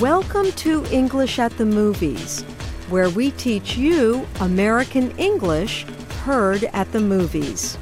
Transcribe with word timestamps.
Welcome 0.00 0.52
to 0.52 0.84
English 0.92 1.38
at 1.38 1.56
the 1.56 1.64
Movies, 1.64 2.42
where 2.90 3.08
we 3.08 3.30
teach 3.30 3.78
you 3.78 4.28
American 4.40 5.10
English 5.16 5.84
heard 6.22 6.64
at 6.74 6.92
the 6.92 7.00
movies. 7.00 7.78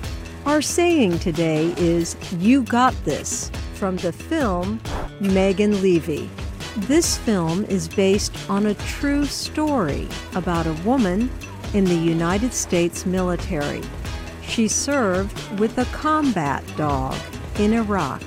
Our 0.46 0.62
saying 0.62 1.18
today 1.18 1.74
is 1.76 2.14
You 2.38 2.62
Got 2.62 2.94
This 3.04 3.50
from 3.74 3.96
the 3.96 4.12
film 4.12 4.80
Megan 5.18 5.72
Leavey. 5.72 6.28
This 6.86 7.18
film 7.18 7.64
is 7.64 7.88
based 7.88 8.36
on 8.48 8.66
a 8.66 8.74
true 8.74 9.26
story 9.26 10.06
about 10.36 10.68
a 10.68 10.80
woman 10.84 11.28
in 11.72 11.84
the 11.84 11.96
United 11.96 12.54
States 12.54 13.04
military. 13.04 13.82
She 14.42 14.68
served 14.68 15.58
with 15.58 15.78
a 15.78 15.84
combat 15.86 16.62
dog 16.76 17.16
in 17.58 17.72
Iraq. 17.72 18.22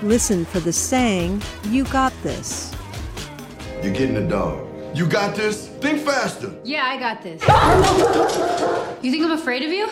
Listen 0.00 0.44
for 0.44 0.60
the 0.60 0.72
saying, 0.72 1.42
You 1.64 1.82
got 1.86 2.12
this. 2.22 2.72
You're 3.82 3.92
getting 3.92 4.16
a 4.16 4.28
dog. 4.28 4.66
You 4.94 5.06
got 5.06 5.34
this? 5.34 5.68
Think 5.68 6.00
faster. 6.00 6.54
Yeah, 6.62 6.84
I 6.84 6.96
got 6.98 7.22
this. 7.22 7.42
you 9.02 9.10
think 9.10 9.24
I'm 9.24 9.32
afraid 9.32 9.62
of 9.62 9.70
you? 9.70 9.88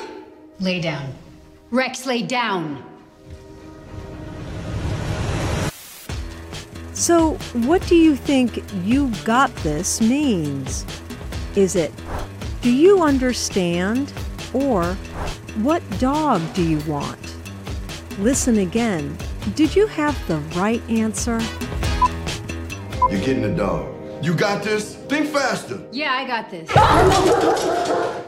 Lay 0.60 0.80
down. 0.80 1.12
Rex, 1.70 2.06
lay 2.06 2.22
down. 2.22 2.84
So, 6.92 7.32
what 7.66 7.84
do 7.88 7.96
you 7.96 8.14
think 8.14 8.62
you 8.84 9.10
got 9.24 9.52
this 9.56 10.00
means? 10.00 10.86
Is 11.56 11.74
it, 11.74 11.92
do 12.60 12.70
you 12.70 13.02
understand? 13.02 14.12
Or, 14.54 14.94
what 15.62 15.82
dog 15.98 16.40
do 16.54 16.62
you 16.62 16.78
want? 16.90 17.18
Listen 18.20 18.58
again. 18.58 19.16
Did 19.56 19.74
you 19.74 19.86
have 19.88 20.16
the 20.28 20.36
right 20.56 20.82
answer? 20.88 21.40
You're 23.10 23.20
getting 23.20 23.44
a 23.44 23.54
dog. 23.54 23.88
You 24.24 24.34
got 24.34 24.62
this? 24.62 24.94
Think 24.94 25.26
faster. 25.28 25.80
Yeah, 25.90 26.12
I 26.12 26.26
got 26.26 26.50
this. 26.50 26.68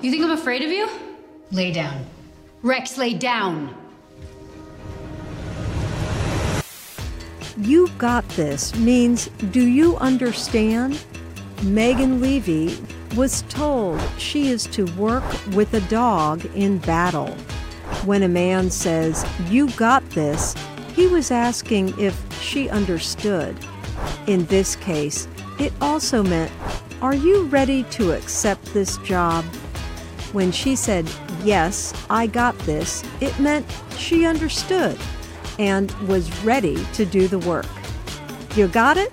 you 0.02 0.10
think 0.10 0.24
I'm 0.24 0.32
afraid 0.32 0.62
of 0.62 0.70
you? 0.70 0.88
Lay 1.52 1.72
down. 1.72 2.04
Rex, 2.62 2.98
lay 2.98 3.14
down. 3.14 3.74
You 7.56 7.88
got 7.98 8.28
this 8.30 8.74
means 8.74 9.28
do 9.52 9.64
you 9.64 9.96
understand? 9.98 11.04
Megan 11.62 12.20
Leavey 12.20 12.76
was 13.14 13.42
told 13.42 14.00
she 14.18 14.48
is 14.48 14.66
to 14.66 14.84
work 14.96 15.24
with 15.54 15.72
a 15.74 15.80
dog 15.82 16.44
in 16.56 16.78
battle. 16.78 17.30
When 18.04 18.24
a 18.24 18.28
man 18.28 18.70
says, 18.70 19.24
You 19.48 19.70
got 19.70 20.08
this, 20.10 20.54
he 20.94 21.06
was 21.06 21.30
asking 21.30 21.98
if 21.98 22.20
she 22.40 22.68
understood. 22.68 23.56
In 24.26 24.46
this 24.46 24.76
case, 24.76 25.28
it 25.58 25.72
also 25.80 26.22
meant, 26.22 26.50
Are 27.02 27.14
you 27.14 27.44
ready 27.44 27.84
to 27.84 28.12
accept 28.12 28.64
this 28.72 28.96
job? 28.98 29.44
When 30.32 30.50
she 30.50 30.76
said, 30.76 31.08
Yes, 31.42 31.92
I 32.08 32.26
got 32.26 32.58
this, 32.60 33.04
it 33.20 33.38
meant 33.38 33.66
she 33.96 34.26
understood 34.26 34.98
and 35.58 35.90
was 36.08 36.44
ready 36.44 36.84
to 36.94 37.04
do 37.04 37.28
the 37.28 37.38
work. 37.40 37.66
You 38.56 38.68
got 38.68 38.96
it? 38.96 39.12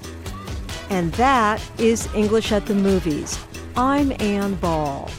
And 0.89 1.11
that 1.13 1.61
is 1.79 2.07
English 2.13 2.51
at 2.51 2.65
the 2.65 2.75
Movies. 2.75 3.39
I'm 3.75 4.11
Ann 4.19 4.55
Ball. 4.55 5.09